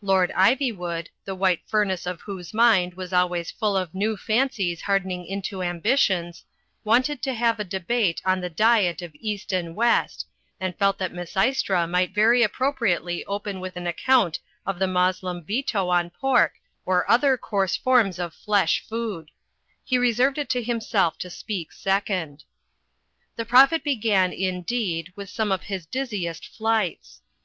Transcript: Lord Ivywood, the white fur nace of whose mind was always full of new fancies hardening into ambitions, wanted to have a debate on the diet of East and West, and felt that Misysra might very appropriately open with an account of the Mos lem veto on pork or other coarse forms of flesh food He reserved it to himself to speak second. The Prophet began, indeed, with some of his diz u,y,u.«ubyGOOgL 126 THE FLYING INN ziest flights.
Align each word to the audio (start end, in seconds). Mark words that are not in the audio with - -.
Lord 0.00 0.30
Ivywood, 0.36 1.08
the 1.24 1.34
white 1.34 1.58
fur 1.66 1.84
nace 1.84 2.06
of 2.06 2.20
whose 2.20 2.54
mind 2.54 2.94
was 2.94 3.12
always 3.12 3.50
full 3.50 3.76
of 3.76 3.92
new 3.96 4.16
fancies 4.16 4.82
hardening 4.82 5.26
into 5.26 5.60
ambitions, 5.60 6.44
wanted 6.84 7.20
to 7.22 7.34
have 7.34 7.58
a 7.58 7.64
debate 7.64 8.22
on 8.24 8.40
the 8.40 8.48
diet 8.48 9.02
of 9.02 9.12
East 9.16 9.52
and 9.52 9.74
West, 9.74 10.24
and 10.60 10.78
felt 10.78 10.98
that 10.98 11.12
Misysra 11.12 11.88
might 11.90 12.14
very 12.14 12.44
appropriately 12.44 13.24
open 13.24 13.58
with 13.58 13.76
an 13.76 13.88
account 13.88 14.38
of 14.64 14.78
the 14.78 14.86
Mos 14.86 15.20
lem 15.20 15.42
veto 15.42 15.88
on 15.88 16.10
pork 16.10 16.52
or 16.86 17.10
other 17.10 17.36
coarse 17.36 17.74
forms 17.76 18.20
of 18.20 18.32
flesh 18.32 18.86
food 18.88 19.32
He 19.82 19.98
reserved 19.98 20.38
it 20.38 20.48
to 20.50 20.62
himself 20.62 21.18
to 21.18 21.28
speak 21.28 21.72
second. 21.72 22.44
The 23.34 23.44
Prophet 23.44 23.82
began, 23.82 24.32
indeed, 24.32 25.12
with 25.16 25.28
some 25.28 25.50
of 25.50 25.62
his 25.62 25.86
diz 25.86 26.12
u,y,u.«ubyGOOgL 26.12 26.22
126 26.30 26.50
THE 26.50 26.56
FLYING 26.56 26.84
INN 26.92 26.94
ziest 26.94 26.98
flights. 27.00 27.20